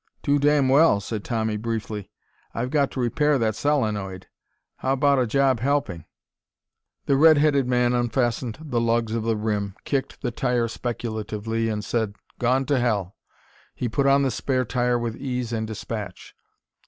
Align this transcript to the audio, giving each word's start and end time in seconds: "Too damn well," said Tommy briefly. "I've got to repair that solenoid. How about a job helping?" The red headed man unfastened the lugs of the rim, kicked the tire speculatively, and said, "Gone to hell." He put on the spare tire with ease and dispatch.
"Too 0.23 0.39
damn 0.39 0.67
well," 0.67 0.99
said 0.99 1.23
Tommy 1.23 1.57
briefly. 1.57 2.09
"I've 2.55 2.71
got 2.71 2.89
to 2.89 2.99
repair 2.99 3.37
that 3.37 3.53
solenoid. 3.55 4.25
How 4.77 4.93
about 4.93 5.19
a 5.19 5.27
job 5.27 5.59
helping?" 5.59 6.05
The 7.05 7.15
red 7.15 7.37
headed 7.37 7.67
man 7.67 7.93
unfastened 7.93 8.57
the 8.59 8.81
lugs 8.81 9.13
of 9.13 9.21
the 9.21 9.37
rim, 9.37 9.75
kicked 9.85 10.23
the 10.23 10.31
tire 10.31 10.67
speculatively, 10.67 11.69
and 11.69 11.85
said, 11.85 12.15
"Gone 12.39 12.65
to 12.65 12.79
hell." 12.79 13.15
He 13.75 13.87
put 13.87 14.07
on 14.07 14.23
the 14.23 14.31
spare 14.31 14.65
tire 14.65 14.97
with 14.97 15.15
ease 15.17 15.53
and 15.53 15.67
dispatch. 15.67 16.33